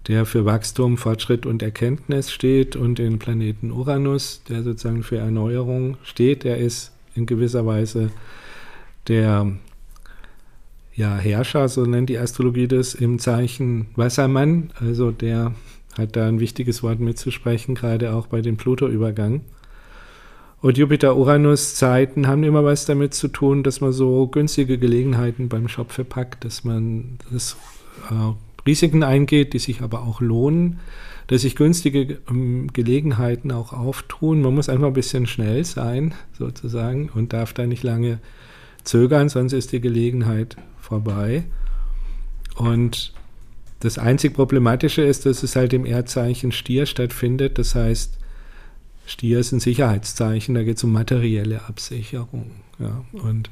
[0.08, 5.98] der für Wachstum, Fortschritt und Erkenntnis steht, und den Planeten Uranus, der sozusagen für Erneuerung
[6.04, 6.44] steht.
[6.44, 8.12] Der ist in gewisser Weise
[9.08, 9.52] der
[10.96, 14.72] ja, Herrscher, so nennt die Astrologie das, im Zeichen Wassermann.
[14.80, 15.54] Also der
[15.98, 19.42] hat da ein wichtiges Wort mitzusprechen, gerade auch bei dem Pluto-Übergang.
[20.66, 25.92] Und Jupiter-Uranus-Zeiten haben immer was damit zu tun, dass man so günstige Gelegenheiten beim Shop
[25.92, 27.56] verpackt, dass man das,
[28.10, 28.34] äh,
[28.68, 30.80] Risiken eingeht, die sich aber auch lohnen,
[31.28, 34.42] dass sich günstige ähm, Gelegenheiten auch auftun.
[34.42, 38.18] Man muss einfach ein bisschen schnell sein, sozusagen, und darf da nicht lange
[38.84, 41.44] zögern, sonst ist die Gelegenheit vorbei.
[42.56, 43.14] Und
[43.82, 47.60] das einzig Problematische ist, dass es halt im Erdzeichen Stier stattfindet.
[47.60, 48.18] Das heißt,
[49.06, 52.52] Stier ist ein Sicherheitszeichen, da geht es um materielle Absicherung.
[52.80, 53.04] Ja.
[53.14, 53.50] Und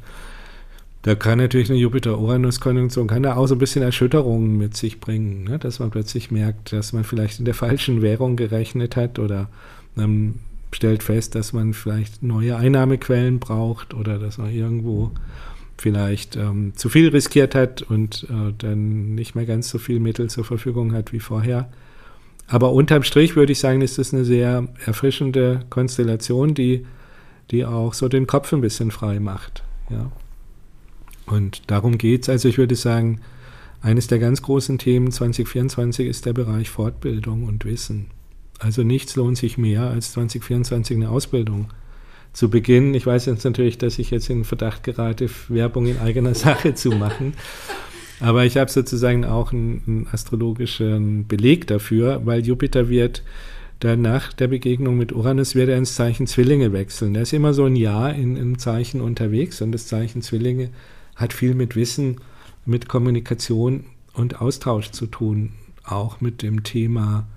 [1.03, 5.43] da kann natürlich eine Jupiter-Uranus-Konjunktion kann da auch so ein bisschen Erschütterungen mit sich bringen,
[5.43, 5.59] ne?
[5.59, 9.49] dass man plötzlich merkt, dass man vielleicht in der falschen Währung gerechnet hat oder
[9.95, 10.35] man
[10.71, 15.11] stellt fest, dass man vielleicht neue Einnahmequellen braucht oder dass man irgendwo
[15.77, 20.29] vielleicht ähm, zu viel riskiert hat und äh, dann nicht mehr ganz so viel Mittel
[20.29, 21.69] zur Verfügung hat wie vorher.
[22.47, 26.85] Aber unterm Strich würde ich sagen, ist das eine sehr erfrischende Konstellation, die,
[27.51, 29.63] die auch so den Kopf ein bisschen frei macht.
[29.89, 30.11] Ja.
[31.25, 32.29] Und darum geht es.
[32.29, 33.21] Also ich würde sagen,
[33.81, 38.07] eines der ganz großen Themen 2024 ist der Bereich Fortbildung und Wissen.
[38.59, 41.67] Also nichts lohnt sich mehr, als 2024 eine Ausbildung
[42.31, 42.93] zu beginnen.
[42.93, 46.91] Ich weiß jetzt natürlich, dass ich jetzt in Verdacht gerate, Werbung in eigener Sache zu
[46.91, 47.33] machen.
[48.23, 53.21] Aber ich habe sozusagen auch einen, einen, astrologischen Beleg dafür, weil Jupiter wird
[53.81, 57.15] dann nach der Begegnung mit Uranus wird er ins Zeichen Zwillinge wechseln.
[57.15, 60.69] Er ist immer so ein Jahr in einem Zeichen unterwegs und das Zeichen Zwillinge
[61.17, 62.21] hat viel mit Wissen,
[62.65, 63.83] mit Kommunikation
[64.13, 65.51] und Austausch zu tun,
[65.83, 67.27] auch mit dem Thema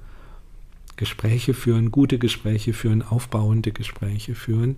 [0.95, 4.77] Gespräche führen, gute Gespräche führen, aufbauende Gespräche führen.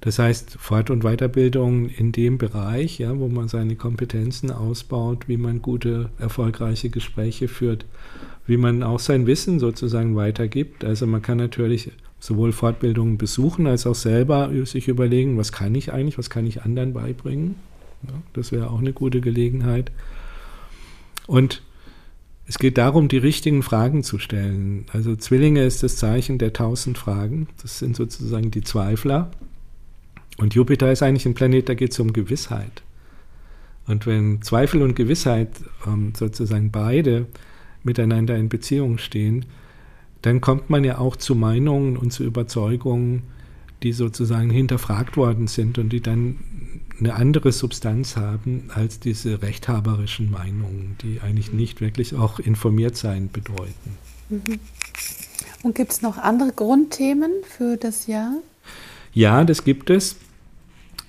[0.00, 5.36] Das heißt, Fort- und Weiterbildung in dem Bereich, ja, wo man seine Kompetenzen ausbaut, wie
[5.36, 7.86] man gute, erfolgreiche Gespräche führt,
[8.46, 10.84] wie man auch sein Wissen sozusagen weitergibt.
[10.84, 15.92] Also man kann natürlich sowohl Fortbildungen besuchen als auch selber sich überlegen, was kann ich
[15.92, 17.56] eigentlich, was kann ich anderen beibringen.
[18.02, 19.90] Ja, das wäre auch eine gute Gelegenheit.
[21.26, 21.62] Und
[22.46, 24.86] es geht darum, die richtigen Fragen zu stellen.
[24.92, 27.48] Also Zwillinge ist das Zeichen der tausend Fragen.
[27.60, 29.30] Das sind sozusagen die Zweifler.
[30.36, 32.82] Und Jupiter ist eigentlich ein Planet, da geht es um Gewissheit.
[33.86, 35.50] Und wenn Zweifel und Gewissheit
[35.86, 37.26] ähm, sozusagen beide
[37.84, 39.46] miteinander in Beziehung stehen,
[40.22, 43.22] dann kommt man ja auch zu Meinungen und zu Überzeugungen,
[43.82, 46.38] die sozusagen hinterfragt worden sind und die dann
[46.98, 53.30] eine andere Substanz haben als diese rechthaberischen Meinungen, die eigentlich nicht wirklich auch informiert sein
[53.30, 53.98] bedeuten.
[54.30, 54.58] Mhm.
[55.62, 58.32] Und gibt es noch andere Grundthemen für das Jahr?
[59.12, 60.16] Ja, das gibt es.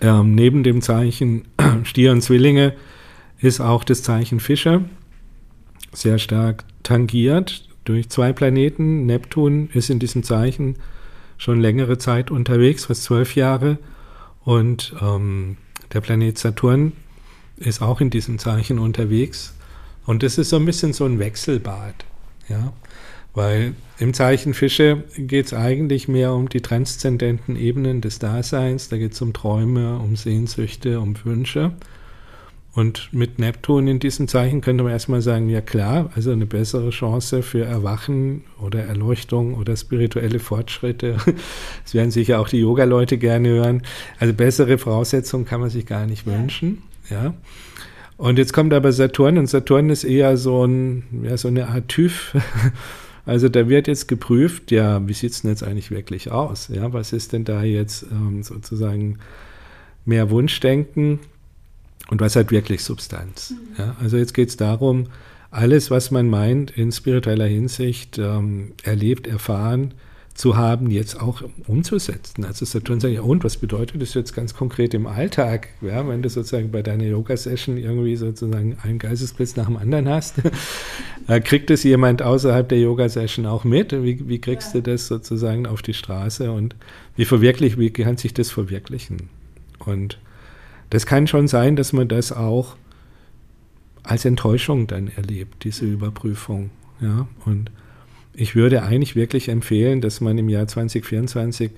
[0.02, 1.48] Ähm, neben dem Zeichen
[1.84, 2.74] Stier und Zwillinge
[3.40, 4.86] ist auch das Zeichen Fische
[5.94, 9.06] sehr stark tangiert durch zwei Planeten.
[9.06, 10.76] Neptun ist in diesem Zeichen
[11.38, 13.78] schon längere Zeit unterwegs, fast zwölf Jahre.
[14.44, 15.58] Und ähm,
[15.94, 16.94] der Planet Saturn
[17.58, 19.56] ist auch in diesem Zeichen unterwegs.
[20.06, 22.06] Und das ist so ein bisschen so ein Wechselbad.
[22.48, 22.74] Ja?
[23.38, 28.90] Weil im Zeichen Fische geht es eigentlich mehr um die transzendenten Ebenen des Daseins.
[28.90, 31.74] Da geht es um Träume, um Sehnsüchte, um Wünsche.
[32.74, 36.90] Und mit Neptun in diesem Zeichen könnte man erstmal sagen, ja klar, also eine bessere
[36.90, 41.18] Chance für Erwachen oder Erleuchtung oder spirituelle Fortschritte.
[41.84, 43.84] Das werden sicher auch die Yoga-Leute gerne hören.
[44.18, 46.82] Also bessere Voraussetzungen kann man sich gar nicht wünschen.
[47.12, 47.36] Ja.
[48.18, 51.88] Und jetzt kommt aber Saturn und Saturn ist eher so, ein, ja, so eine Art
[51.88, 52.36] TÜV.
[53.28, 56.70] Also da wird jetzt geprüft, ja, wie sieht es denn jetzt eigentlich wirklich aus?
[56.70, 59.20] Ja, was ist denn da jetzt ähm, sozusagen
[60.06, 61.20] mehr Wunschdenken
[62.10, 63.52] und was hat wirklich Substanz?
[63.52, 63.58] Mhm.
[63.78, 65.08] Ja, also jetzt geht es darum,
[65.52, 69.94] alles, was man meint in spiritueller Hinsicht ähm, erlebt, erfahren,
[70.38, 72.46] zu haben, jetzt auch umzusetzen.
[72.46, 75.70] Also Saturn sagt, ja und, was bedeutet das jetzt ganz konkret im Alltag?
[75.82, 80.36] Ja, wenn du sozusagen bei deiner Yoga-Session irgendwie sozusagen einen Geistesblitz nach dem anderen hast,
[81.28, 83.92] äh, kriegt es jemand außerhalb der Yoga-Session auch mit?
[83.92, 84.82] Wie, wie kriegst ja.
[84.82, 86.76] du das sozusagen auf die Straße und
[87.16, 89.30] wie verwirklich, wie kann sich das verwirklichen?
[89.80, 90.20] Und
[90.92, 92.76] das kann schon sein, dass man das auch
[94.04, 96.70] als Enttäuschung dann erlebt, diese Überprüfung.
[97.02, 97.72] Ja, und
[98.38, 101.72] ich würde eigentlich wirklich empfehlen, dass man im Jahr 2024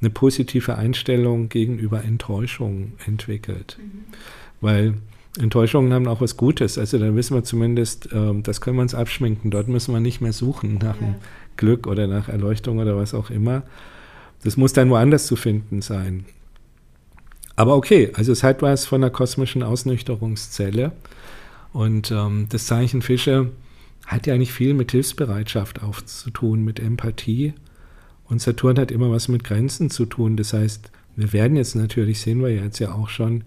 [0.00, 3.78] eine positive Einstellung gegenüber Enttäuschungen entwickelt.
[3.78, 4.04] Mhm.
[4.62, 4.94] Weil
[5.38, 6.78] Enttäuschungen haben auch was Gutes.
[6.78, 9.50] Also da wissen wir zumindest, äh, das können wir uns abschminken.
[9.50, 11.14] Dort müssen wir nicht mehr suchen nach ja.
[11.58, 13.62] Glück oder nach Erleuchtung oder was auch immer.
[14.42, 16.24] Das muss dann woanders zu finden sein.
[17.56, 20.92] Aber okay, also es hat was von einer kosmischen Ausnüchterungszelle.
[21.74, 23.50] Und ähm, das Zeichen Fische
[24.10, 27.54] hat ja eigentlich viel mit Hilfsbereitschaft aufzutun, mit Empathie.
[28.24, 30.36] Und Saturn hat immer was mit Grenzen zu tun.
[30.36, 33.44] Das heißt, wir werden jetzt natürlich, sehen wir jetzt ja auch schon,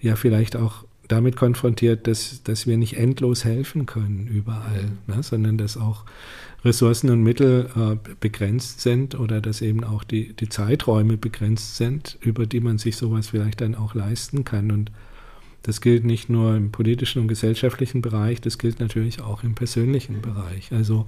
[0.00, 5.58] ja vielleicht auch damit konfrontiert, dass, dass wir nicht endlos helfen können überall, ne, sondern
[5.58, 6.04] dass auch
[6.64, 12.18] Ressourcen und Mittel äh, begrenzt sind oder dass eben auch die, die Zeiträume begrenzt sind,
[12.20, 14.70] über die man sich sowas vielleicht dann auch leisten kann.
[14.70, 14.92] Und
[15.64, 20.20] das gilt nicht nur im politischen und gesellschaftlichen Bereich, das gilt natürlich auch im persönlichen
[20.20, 20.70] Bereich.
[20.72, 21.06] Also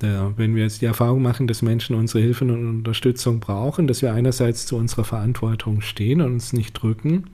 [0.00, 4.02] der, wenn wir jetzt die Erfahrung machen, dass Menschen unsere Hilfe und Unterstützung brauchen, dass
[4.02, 7.24] wir einerseits zu unserer Verantwortung stehen und uns nicht drücken,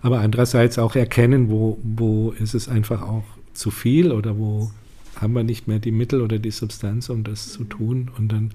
[0.00, 4.70] aber andererseits auch erkennen, wo, wo ist es einfach auch zu viel oder wo
[5.16, 8.10] haben wir nicht mehr die Mittel oder die Substanz, um das zu tun.
[8.16, 8.52] Und dann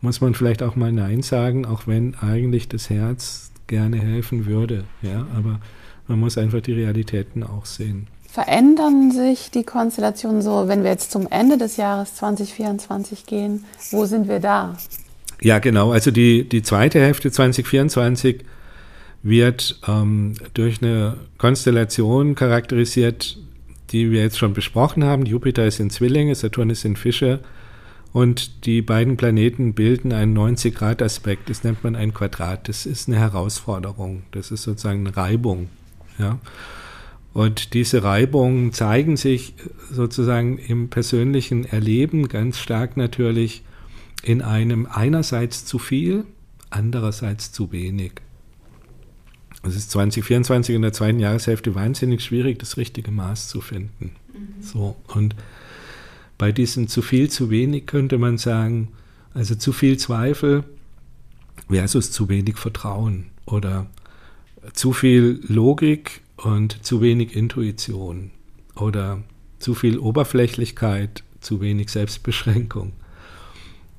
[0.00, 4.84] muss man vielleicht auch mal Nein sagen, auch wenn eigentlich das Herz gerne helfen würde.
[5.02, 5.60] Ja, aber
[6.08, 8.08] man muss einfach die Realitäten auch sehen.
[8.28, 13.64] Verändern sich die Konstellationen so, wenn wir jetzt zum Ende des Jahres 2024 gehen?
[13.90, 14.76] Wo sind wir da?
[15.40, 15.92] Ja, genau.
[15.92, 18.44] Also die, die zweite Hälfte 2024
[19.22, 23.38] wird ähm, durch eine Konstellation charakterisiert,
[23.90, 25.26] die wir jetzt schon besprochen haben.
[25.26, 27.40] Jupiter ist in Zwillinge, Saturn ist in Fische
[28.12, 31.50] und die beiden Planeten bilden einen 90-Grad-Aspekt.
[31.50, 32.68] Das nennt man ein Quadrat.
[32.68, 34.22] Das ist eine Herausforderung.
[34.32, 35.68] Das ist sozusagen eine Reibung.
[36.18, 36.38] Ja.
[37.32, 39.54] Und diese Reibungen zeigen sich
[39.90, 43.62] sozusagen im persönlichen Erleben ganz stark natürlich
[44.22, 46.24] in einem einerseits zu viel,
[46.70, 48.12] andererseits zu wenig.
[49.62, 54.12] Es ist 2024 in der zweiten Jahreshälfte wahnsinnig schwierig, das richtige Maß zu finden.
[54.32, 54.62] Mhm.
[54.62, 55.34] So, und
[56.38, 58.88] bei diesem zu viel, zu wenig könnte man sagen,
[59.34, 60.64] also zu viel Zweifel
[61.68, 63.86] versus zu wenig Vertrauen oder
[64.72, 68.30] zu viel Logik und zu wenig Intuition
[68.76, 69.22] oder
[69.58, 72.92] zu viel Oberflächlichkeit, zu wenig Selbstbeschränkung,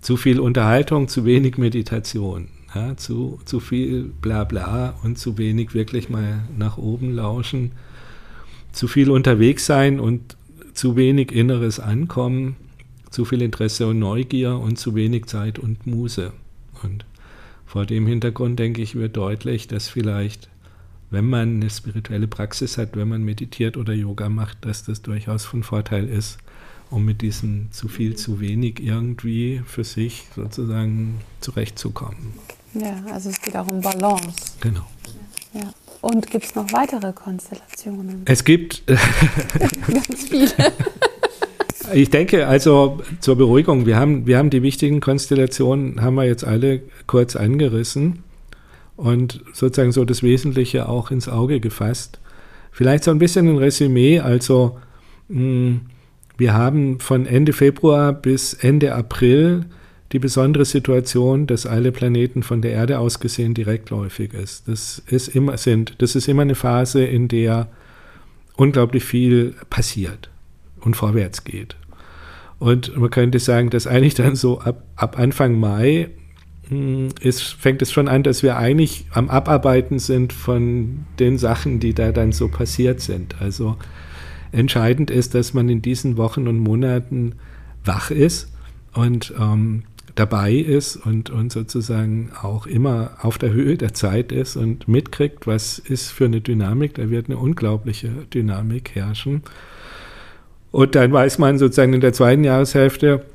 [0.02, 2.50] zu viel Unterhaltung, zu wenig Meditation.
[2.76, 7.72] Ja, zu, zu viel Blabla und zu wenig wirklich mal nach oben lauschen,
[8.72, 10.38] zu viel unterwegs sein und
[10.76, 12.58] zu wenig inneres Ankommen,
[13.10, 16.32] zu viel Interesse und Neugier und zu wenig Zeit und Muße.
[16.84, 17.06] Und
[17.70, 20.50] vor dem Hintergrund denke ich, wird deutlich, dass vielleicht,
[21.12, 25.46] wenn man eine spirituelle Praxis hat, wenn man meditiert oder Yoga macht, dass das durchaus
[25.46, 26.40] von Vorteil ist,
[26.90, 32.34] um mit diesem zu viel, zu wenig irgendwie für sich sozusagen zurechtzukommen.
[32.74, 34.34] Ja, also es geht auch um Balance.
[34.62, 34.88] Genau.
[35.54, 35.72] Ja.
[36.02, 38.24] Und gibt es noch weitere Konstellationen?
[38.26, 40.54] Es gibt ganz viele.
[41.94, 46.44] ich denke, also zur Beruhigung, wir haben, wir haben die wichtigen Konstellationen, haben wir jetzt
[46.44, 48.24] alle kurz angerissen
[48.96, 52.20] und sozusagen so das Wesentliche auch ins Auge gefasst.
[52.72, 54.78] Vielleicht so ein bisschen ein Resümee, also
[55.28, 55.82] mh, hm,
[56.38, 59.66] wir haben von Ende Februar bis Ende April
[60.14, 64.68] die besondere Situation, dass alle Planeten von der Erde aus gesehen direktläufig ist.
[64.68, 67.68] Das ist immer sind, das ist immer eine Phase, in der
[68.56, 70.30] unglaublich viel passiert
[70.82, 71.76] und vorwärts geht.
[72.60, 76.10] Und man könnte sagen, dass eigentlich dann so ab, ab Anfang Mai
[76.68, 81.80] hm, ist, fängt es schon an, dass wir eigentlich am Abarbeiten sind von den Sachen,
[81.80, 83.42] die da dann so passiert sind.
[83.42, 83.78] Also
[84.52, 87.36] entscheidend ist, dass man in diesen Wochen und Monaten
[87.86, 88.52] wach ist
[88.94, 89.84] und ähm,
[90.16, 95.48] dabei ist und, und sozusagen auch immer auf der Höhe der Zeit ist und mitkriegt,
[95.48, 96.96] was ist für eine Dynamik.
[96.96, 99.44] Da wird eine unglaubliche Dynamik herrschen.
[100.72, 103.26] Und dann weiß man sozusagen in der zweiten Jahreshälfte,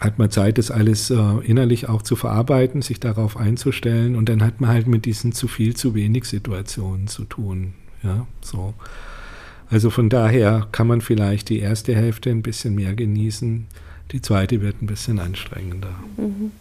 [0.00, 4.16] hat man Zeit, das alles äh, innerlich auch zu verarbeiten, sich darauf einzustellen.
[4.16, 7.74] Und dann hat man halt mit diesen zu viel, zu wenig Situationen zu tun.
[8.02, 8.74] Ja, so.
[9.70, 13.66] Also von daher kann man vielleicht die erste Hälfte ein bisschen mehr genießen
[14.12, 15.94] die zweite wird ein bisschen anstrengender.
[16.16, 16.52] Mhm.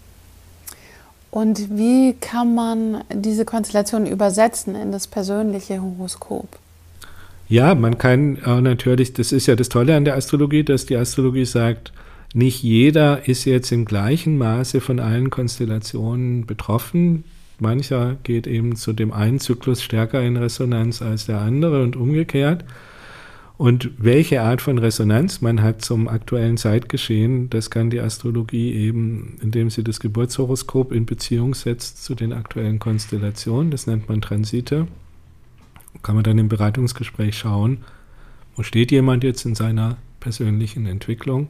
[1.30, 6.48] Und wie kann man diese Konstellation übersetzen in das persönliche Horoskop?
[7.50, 10.98] Ja, man kann äh, natürlich, das ist ja das Tolle an der Astrologie, dass die
[10.98, 11.94] Astrologie sagt,
[12.34, 17.24] nicht jeder ist jetzt im gleichen Maße von allen Konstellationen betroffen.
[17.60, 22.66] Mancher geht eben zu dem einen Zyklus stärker in Resonanz als der andere und umgekehrt.
[23.58, 29.38] Und welche Art von Resonanz man hat zum aktuellen Zeitgeschehen, das kann die Astrologie eben,
[29.42, 34.86] indem sie das Geburtshoroskop in Beziehung setzt zu den aktuellen Konstellationen, das nennt man Transite,
[36.04, 37.80] kann man dann im Beratungsgespräch schauen,
[38.56, 41.50] wo steht jemand jetzt in seiner persönlichen Entwicklung,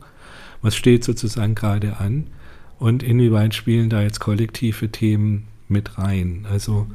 [0.62, 2.28] was steht sozusagen gerade an?
[2.80, 6.46] Und inwieweit spielen da jetzt kollektive Themen mit rein.
[6.52, 6.88] Also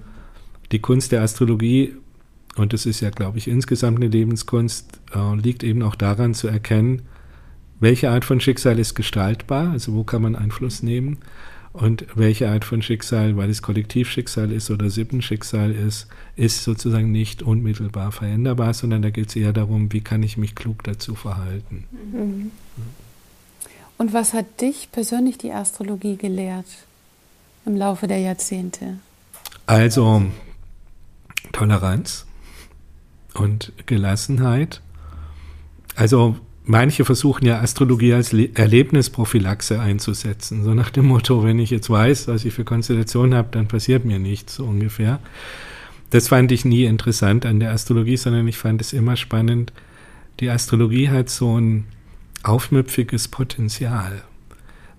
[0.71, 1.95] die Kunst der Astrologie
[2.57, 6.49] und das ist ja, glaube ich, insgesamt eine Lebenskunst, äh, liegt eben auch daran zu
[6.49, 7.03] erkennen,
[7.81, 11.19] welche Art von Schicksal ist gestaltbar, also wo kann man Einfluss nehmen
[11.73, 16.07] und welche Art von Schicksal, weil es Kollektivschicksal ist oder Sippenschicksal ist,
[16.37, 20.55] ist sozusagen nicht unmittelbar veränderbar, sondern da geht es eher darum, wie kann ich mich
[20.55, 21.85] klug dazu verhalten.
[22.13, 22.51] Mhm.
[23.99, 26.67] Und was hat dich persönlich die Astrologie gelehrt
[27.65, 28.99] im Laufe der Jahrzehnte?
[29.67, 30.25] Also
[31.53, 32.27] Toleranz,
[33.35, 34.81] und Gelassenheit.
[35.97, 40.65] Also manche versuchen ja Astrologie als Le Erlebnisprophylaxe einzusetzen.
[40.65, 44.05] So nach dem Motto, wenn ich jetzt weiß, was ich für Konstellationen habe, dann passiert
[44.05, 45.21] mir nichts, so ungefähr.
[46.11, 49.73] Das fand ich nie interessant an der Astrologie, sondern ich fand es immer spannend.
[50.41, 51.85] Die Astrologie hat so ein
[52.43, 54.23] aufmüpfiges Potenzial,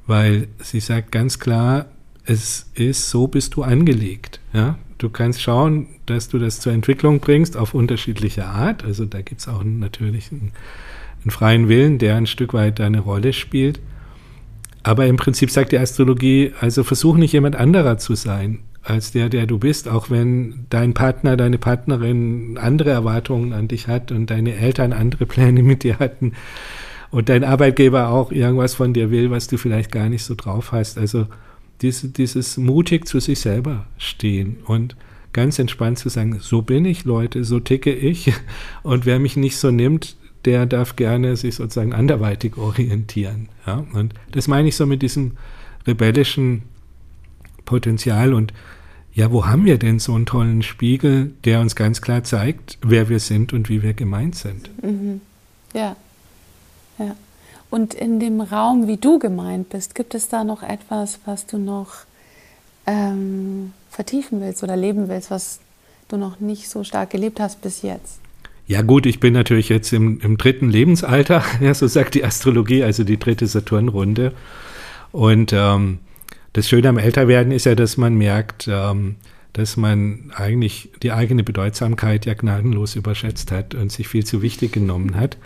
[0.08, 1.86] weil sie sagt ganz klar,
[2.26, 4.39] es ist so bist du angelegt.
[4.54, 4.78] Ja?
[4.97, 8.84] Du kannst schauen, dass du das zur Entwicklung bringst auf unterschiedliche Art.
[8.84, 10.52] Also da gibt es auch natürlich einen,
[11.23, 13.79] einen, freien Willen, der ein Stück weit eine Rolle spielt.
[14.83, 19.29] Aber im Prinzip sagt die Astrologie, also versuch nicht jemand anderer zu sein als der,
[19.29, 24.29] der du bist, auch wenn dein Partner, deine Partnerin andere Erwartungen an dich hat und
[24.29, 26.33] deine Eltern andere Pläne mit dir hatten
[27.09, 30.73] und dein Arbeitgeber auch irgendwas von dir will, was du vielleicht gar nicht so drauf
[30.73, 30.97] hast.
[30.97, 31.27] Also
[31.81, 34.97] diese, dieses mutig zu sich selber stehen und
[35.31, 38.33] ganz entspannt zu sagen, so bin ich, Leute, so ticke ich.
[38.83, 43.49] Und wer mich nicht so nimmt, der darf gerne sich sozusagen anderweitig orientieren.
[43.65, 43.86] Ja?
[43.93, 45.38] Und das meine ich so mit diesem
[45.88, 46.63] rebellischen
[47.65, 48.34] Potenzial.
[48.34, 48.53] Und
[49.13, 53.10] ja, wo haben wir denn so einen tollen Spiegel, der uns ganz klar zeigt, wer
[53.10, 54.69] wir sind und wie wir gemeint sind?
[54.84, 55.21] Mhm.
[55.73, 55.95] Ja,
[56.97, 57.15] ja.
[57.69, 61.58] Und in dem Raum, wie du gemeint bist, gibt es da noch etwas, was du
[61.58, 61.91] noch
[62.86, 65.60] ähm, vertiefen willst oder leben willst, was
[66.08, 68.19] du noch nicht so stark gelebt hast bis jetzt?
[68.73, 72.83] Ja gut, ich bin natürlich jetzt im, im dritten Lebensalter, ja, so sagt die Astrologie,
[72.83, 74.33] also die dritte Saturnrunde.
[75.12, 75.99] Und ähm,
[76.53, 79.17] das Schöne am Älterwerden ist ja, dass man merkt, ähm,
[79.53, 84.71] dass man eigentlich die eigene Bedeutsamkeit ja gnadenlos überschätzt hat und sich viel zu wichtig
[84.71, 85.38] genommen hat.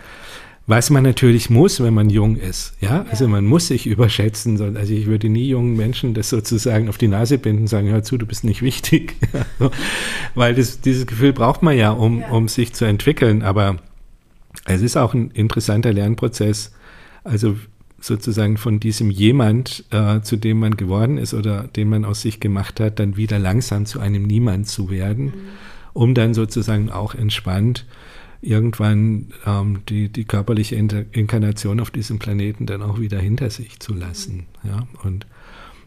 [0.70, 2.74] Was man natürlich muss, wenn man jung ist.
[2.82, 3.06] Ja, ja.
[3.10, 4.62] also man muss sich überschätzen.
[4.76, 8.04] Also ich würde nie jungen Menschen das sozusagen auf die Nase binden und sagen, hör
[8.04, 9.16] zu, du bist nicht wichtig.
[10.36, 13.44] Weil das, dieses Gefühl braucht man ja um, ja, um sich zu entwickeln.
[13.44, 13.78] Aber
[14.66, 16.74] es ist auch ein interessanter Lernprozess.
[17.24, 17.56] Also
[18.02, 22.42] sozusagen von diesem jemand, äh, zu dem man geworden ist oder den man aus sich
[22.42, 25.34] gemacht hat, dann wieder langsam zu einem Niemand zu werden, mhm.
[25.94, 27.86] um dann sozusagen auch entspannt
[28.42, 33.94] irgendwann ähm, die, die körperliche Inkarnation auf diesem Planeten dann auch wieder hinter sich zu
[33.94, 34.46] lassen.
[34.64, 34.88] Ja?
[35.04, 35.26] Und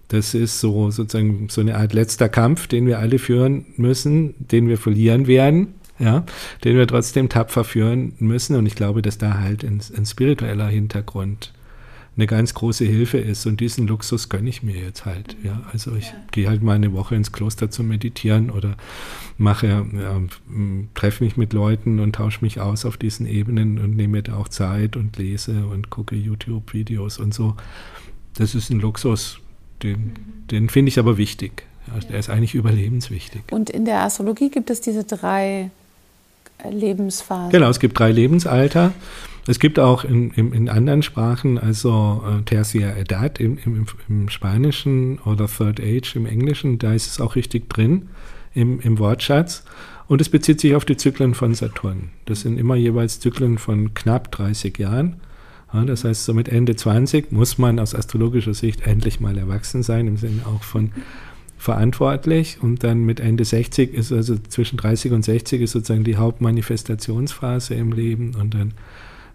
[0.09, 4.69] das ist so sozusagen so eine Art letzter Kampf, den wir alle führen müssen, den
[4.69, 6.25] wir verlieren werden, ja,
[6.65, 8.57] den wir trotzdem tapfer führen müssen.
[8.57, 11.53] Und ich glaube, dass da halt ein, ein spiritueller Hintergrund
[12.21, 13.47] eine ganz große Hilfe ist.
[13.47, 15.37] Und diesen Luxus gönne ich mir jetzt halt.
[15.43, 16.15] Ja, also ich ja.
[16.31, 18.77] gehe halt mal eine Woche ins Kloster zu meditieren oder
[19.39, 20.21] mache, ja,
[20.95, 24.37] treffe mich mit Leuten und tausche mich aus auf diesen Ebenen und nehme mir da
[24.37, 27.57] auch Zeit und lese und gucke YouTube-Videos und so.
[28.35, 29.39] Das ist ein Luxus,
[29.83, 30.15] den, mhm.
[30.51, 31.65] den finde ich aber wichtig.
[31.87, 33.43] Ja, der ist eigentlich überlebenswichtig.
[33.51, 35.71] Und in der Astrologie gibt es diese drei
[36.69, 37.51] Lebensphasen.
[37.51, 38.93] Genau, es gibt drei Lebensalter.
[39.47, 44.29] Es gibt auch in, in, in anderen Sprachen, also äh, Tertia Edad im, im, im,
[44.29, 48.09] Spanischen oder Third Age im Englischen, da ist es auch richtig drin
[48.55, 49.65] im, im Wortschatz.
[50.09, 52.11] Und es bezieht sich auf die Zyklen von Saturn.
[52.27, 55.21] Das sind immer jeweils Zyklen von knapp 30 Jahren.
[55.73, 59.85] Ja, das heißt, so mit Ende 20 muss man aus astrologischer Sicht endlich mal erwachsen
[59.85, 60.91] sein, im Sinne auch von
[61.59, 62.59] verantwortlich.
[62.61, 67.75] Und dann mit Ende 60 ist also zwischen 30 und 60 ist sozusagen die Hauptmanifestationsphase
[67.75, 68.35] im Leben.
[68.35, 68.73] Und dann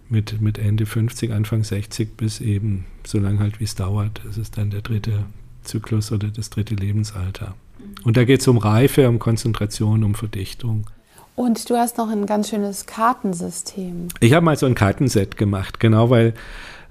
[0.09, 4.21] mit, mit Ende 50, Anfang 60 bis eben so lange halt, wie es dauert.
[4.25, 5.25] Das ist dann der dritte
[5.63, 7.55] Zyklus oder das dritte Lebensalter.
[8.03, 10.89] Und da geht es um Reife, um Konzentration, um Verdichtung.
[11.35, 14.07] Und du hast noch ein ganz schönes Kartensystem.
[14.21, 16.33] Ich habe mal so ein Kartenset gemacht, genau weil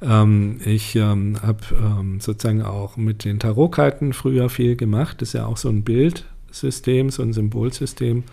[0.02, 5.22] ähm, ich ähm, habe ähm, sozusagen auch mit den Tarotkarten früher viel gemacht.
[5.22, 8.24] Das ist ja auch so ein Bildsystem, so ein Symbolsystem.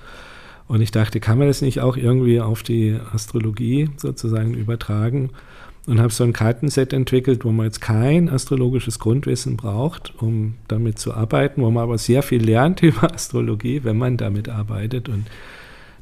[0.71, 5.31] Und ich dachte, kann man das nicht auch irgendwie auf die Astrologie sozusagen übertragen?
[5.85, 10.97] Und habe so ein Kartenset entwickelt, wo man jetzt kein astrologisches Grundwissen braucht, um damit
[10.97, 15.09] zu arbeiten, wo man aber sehr viel lernt über Astrologie, wenn man damit arbeitet.
[15.09, 15.25] Und